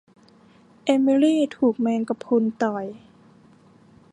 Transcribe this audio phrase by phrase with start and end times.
[0.83, 2.85] เอมิลีถูกแมงกะพรุนต่อย